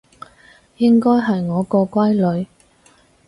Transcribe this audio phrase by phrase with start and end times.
[0.77, 2.47] 應該係我個乖女